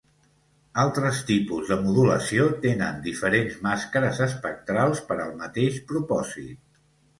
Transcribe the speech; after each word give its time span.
Altres 0.83 1.19
tipus 1.27 1.69
de 1.73 1.77
modulació 1.81 2.47
tenen 2.63 2.97
diferents 3.05 3.61
màscares 3.67 4.25
espectrals 4.27 5.05
per 5.13 5.21
al 5.29 5.39
mateix 5.45 5.81
propòsit. 5.95 6.61